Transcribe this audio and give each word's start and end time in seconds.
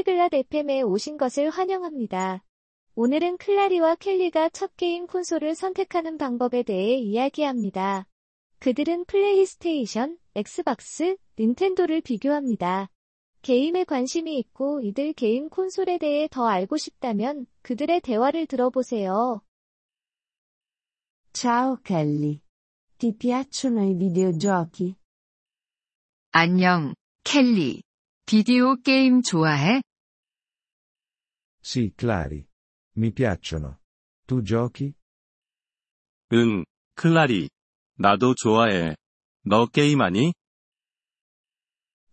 폴리글랏 0.00 0.34
FM에 0.34 0.82
오신 0.82 1.16
것을 1.16 1.50
환영합니다. 1.50 2.42
오늘은 2.94 3.36
클라리와 3.38 3.96
켈리가 3.96 4.50
첫 4.50 4.76
게임 4.76 5.06
콘솔을 5.06 5.54
선택하는 5.54 6.16
방법에 6.18 6.62
대해 6.62 6.96
이야기합니다. 6.96 8.06
그들은 8.60 9.04
플레이스테이션, 9.06 10.18
엑스박스, 10.34 11.16
닌텐도를 11.38 12.00
비교합니다. 12.00 12.90
게임에 13.42 13.84
관심이 13.84 14.38
있고 14.38 14.80
이들 14.80 15.12
게임 15.14 15.48
콘솔에 15.48 15.98
대해 15.98 16.28
더 16.30 16.46
알고 16.46 16.76
싶다면 16.76 17.46
그들의 17.62 18.00
대화를 18.00 18.46
들어보세요. 18.46 19.42
Ciao 21.32 21.76
Kelly. 21.84 22.40
Ti 22.98 23.12
piacciono 23.16 23.80
i 23.80 23.94
videogiochi? 23.94 24.94
안녕, 26.32 26.94
켈리. 27.24 27.82
비디오 28.26 28.76
게임 28.76 29.22
좋아해? 29.22 29.80
Sì, 31.59 31.93
Clary. 31.95 32.47
Mi 32.97 33.11
piacciono. 33.11 33.79
Tu 34.25 34.41
giochi? 34.41 34.93
응, 36.33 36.65
클라리. 36.95 37.49
나도 37.97 38.35
좋아해. 38.35 38.95
너 39.43 39.67
게임하니? 39.67 40.33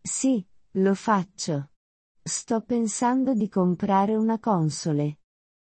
Sì, 0.05 0.47
lo 0.75 0.95
faccio. 0.95 1.71
Sto 2.23 2.61
pensando 2.63 3.35
di 3.35 3.49
comprare 3.49 4.15
una 4.17 4.39
console. 4.39 5.19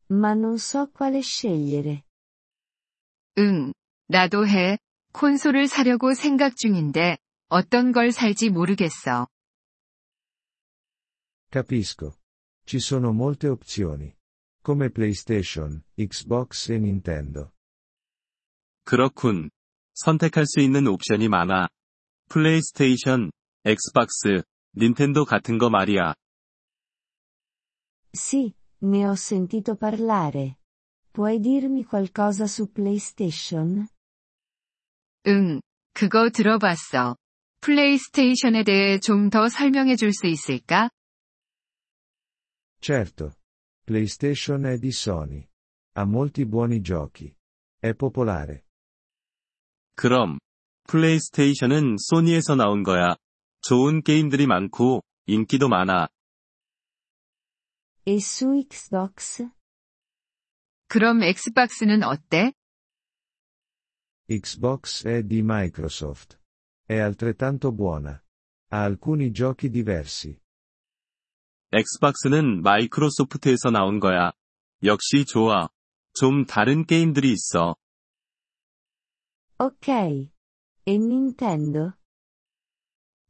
Ma 0.08 0.34
non 0.34 0.58
so 0.58 0.90
quale 0.92 1.22
scegliere. 1.22 2.04
응, 3.38 3.74
나도 4.08 4.48
해. 4.48 4.78
콘솔을 5.14 5.68
사려고 5.68 6.14
생각 6.14 6.56
중인데, 6.56 7.18
어떤 7.50 7.92
걸 7.92 8.12
살지 8.12 8.50
모르겠어. 8.50 9.28
Capisco. 11.52 12.14
Ci 12.67 12.81
sono 12.81 13.13
molte 13.13 13.49
opzioni. 13.49 14.15
Come 14.63 14.91
PlayStation, 14.91 15.85
Xbox 15.95 16.71
e 16.71 16.79
Nintendo. 16.79 17.53
그렇군. 18.85 19.51
선택할 19.95 20.47
수 20.47 20.61
있는 20.61 20.87
옵션이 20.87 21.29
많아. 21.29 21.69
플레이스테이션, 22.29 23.31
엑스박스, 23.65 24.43
닌텐도 24.77 25.25
같은 25.25 25.59
거 25.59 25.69
말이야. 25.71 26.15
Sì, 28.13 28.55
ne 28.83 29.07
ho 29.07 29.15
sentito 29.15 29.77
parlare. 29.77 30.59
Puoi 31.13 31.39
dirmi 31.41 31.85
qualcosa 31.85 32.47
su 32.47 32.73
PlayStation? 32.73 33.87
응, 35.27 35.61
그거 35.93 36.31
들어봤어. 36.31 37.17
플레이스테이션에 37.61 38.65
대해 38.65 38.99
좀 38.99 39.31
더 39.31 39.49
설명해 39.49 39.97
줄 39.97 40.13
수 40.13 40.27
있을까? 40.27 40.91
Certo. 42.84 43.36
PlayStation 43.84 44.66
è 44.66 44.78
di 44.78 44.92
Sony. 44.92 45.48
Ha 45.94 46.06
molti 46.06 46.46
buoni 46.46 46.82
giochi. 46.82 47.34
È 47.78 47.94
popolare. 47.94 48.66
그럼, 49.96 50.38
플레이스테이션은 50.88 51.98
소니에서 51.98 52.56
나온 52.56 52.84
거야. 52.84 53.16
좋은 53.62 54.02
게임들이 54.02 54.48
많고, 54.48 55.04
인기도 55.26 55.68
많아. 55.68 56.08
E 58.06 58.16
su 58.16 58.48
Xbox? 58.68 59.48
그럼 60.88 61.22
엑스박스는 61.22 62.04
어때? 62.04 62.54
Xbox 64.28 65.06
è 65.06 65.24
di 65.24 65.42
Microsoft. 65.44 66.40
È 66.86 66.98
altrettanto 66.98 67.72
buona. 67.72 68.12
Ha 68.72 68.84
alcuni 68.84 69.32
giochi 69.32 69.70
diversi. 69.70 70.40
엑스박스는 71.75 72.63
마이크로소프트에서 72.63 73.71
나온 73.71 73.99
거야. 73.99 74.31
역시 74.85 75.25
좋아. 75.27 75.69
좀 76.15 76.47
다른 76.47 76.87
게임들이 76.87 77.33
있어. 77.33 77.77
Ok. 79.59 80.31
E 80.87 80.95
Nintendo? 80.95 81.93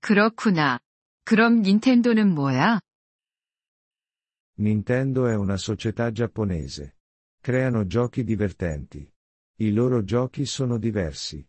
그렇구나. 0.01 0.81
그럼 1.25 1.63
닌텐도는 1.63 2.35
뭐야? 2.35 2.81
Nintendo 4.59 5.27
è 5.27 5.35
una 5.35 5.57
società 5.57 6.13
giapponese. 6.13 6.97
Creano 7.41 7.87
giochi 7.87 8.25
divertenti. 8.25 9.11
I 9.61 9.73
loro 9.73 10.05
giochi 10.05 10.43
sono 10.43 10.79
diversi. 10.79 11.47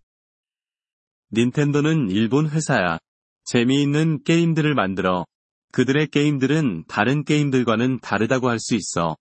닌텐도는 1.33 2.09
일본 2.09 2.49
회사야. 2.49 2.99
재미있는 3.43 4.23
게임들을 4.23 4.73
만들어. 4.75 5.25
그들의 5.75 6.07
게임들은 6.07 6.85
다른 6.87 7.25
게임들과는 7.25 7.99
다르다고 7.99 8.47
할 8.47 8.59
수 8.59 8.75
있어. 8.75 9.17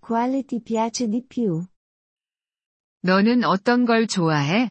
Quale 0.00 0.42
ti 0.42 0.58
piace 0.64 1.06
di 1.06 1.20
più? 1.28 1.66
너는 3.02 3.44
어떤 3.44 3.84
걸 3.84 4.06
좋아해? 4.06 4.70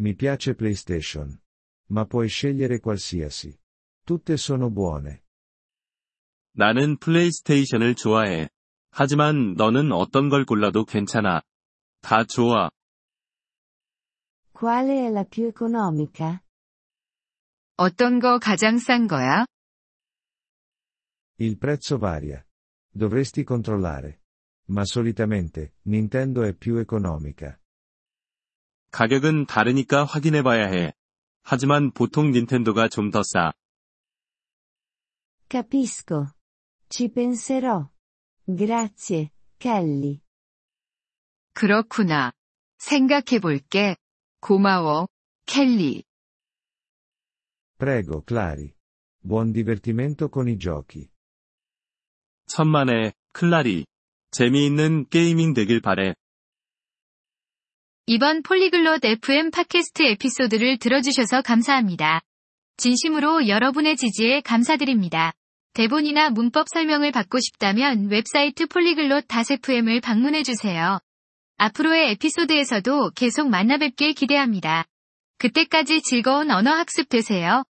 Mi 0.00 0.16
piace 0.16 0.54
PlayStation. 0.56 1.36
Ma 1.90 2.06
puoi 2.06 2.28
scegliere 2.28 2.80
qualsiasi. 2.80 3.58
Tutte 4.06 4.38
sono 4.38 4.70
buone. 4.70 5.20
나는 6.54 6.96
플레이스테이션을 6.96 7.96
좋아해. 7.96 8.48
하지만 8.92 9.52
너는 9.58 9.92
어떤 9.92 10.30
걸 10.30 10.46
골라도 10.46 10.86
괜찮아. 10.86 11.42
다 12.00 12.24
좋아. 12.24 12.70
Quale 14.54 15.06
è 15.06 15.10
la 15.10 15.24
più 15.24 15.44
economica? 15.48 16.40
어떤 17.76 18.20
거 18.20 18.38
가장 18.38 18.78
싼 18.78 19.06
거야? 19.06 19.44
Il 21.38 21.58
prezzo 21.58 21.98
varia. 21.98 22.42
Dovresti 22.90 23.44
controllare. 23.44 24.22
Ma 24.68 24.84
solitamente, 24.84 25.74
Nintendo 25.86 26.42
è 26.42 26.54
più 26.54 26.78
economica. 26.78 27.58
가격은 28.90 29.46
다르니까 29.46 30.04
확인해 30.04 30.42
봐야 30.42 30.66
해. 30.68 30.92
하지만 31.42 31.92
보통 31.92 32.30
닌텐도가 32.30 32.88
좀 32.88 33.10
더 33.10 33.22
싸. 33.22 33.52
Capisco. 35.48 36.32
Ci 36.88 37.10
penserò. 37.12 37.90
Grazie, 38.46 39.30
Kelly. 39.58 40.20
그렇구나. 41.52 42.32
생각해 42.78 43.38
볼게. 43.40 43.96
고마워, 44.40 45.08
켈리. 45.46 46.04
Prego, 47.78 48.22
Clary. 48.26 48.72
Buon 49.22 49.52
divertimento 49.52 50.30
con 50.30 50.48
i 50.48 50.56
giochi. 50.56 51.08
천만에, 52.46 53.12
클라리. 53.32 53.84
재미있는 54.30 55.08
gaming 55.10 55.52
되길 55.52 55.80
바래. 55.80 56.14
이번 58.06 58.42
폴리글롯 58.42 59.04
FM 59.04 59.50
팟캐스트 59.50 60.04
에피소드를 60.04 60.78
들어주셔서 60.78 61.42
감사합니다. 61.42 62.20
진심으로 62.76 63.48
여러분의 63.48 63.96
지지에 63.96 64.40
감사드립니다. 64.40 65.32
대본이나 65.74 66.30
문법 66.30 66.68
설명을 66.72 67.12
받고 67.12 67.40
싶다면 67.40 68.08
웹사이트 68.08 68.68
폴리글롯 68.68 69.26
FM을 69.28 70.00
방문해주세요. 70.00 71.00
앞으로의 71.58 72.12
에피소드에서도 72.12 73.10
계속 73.10 73.48
만나뵙길 73.48 74.14
기대합니다. 74.14 74.86
그때까지 75.38 76.02
즐거운 76.02 76.50
언어 76.50 76.70
학습 76.70 77.08
되세요. 77.08 77.64